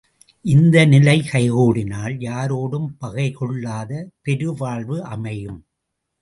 இந்த 0.45 0.85
நிலை 0.85 1.15
கைகூடினால் 1.31 2.15
யாரோடும் 2.19 2.87
பகை 2.97 3.27
கொள்ளாத 3.31 3.91
பெரு 4.21 4.49
வாழ்வு 4.53 4.97
அமையும். 5.05 5.61